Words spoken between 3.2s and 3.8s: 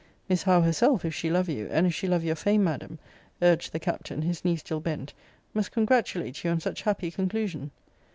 urged the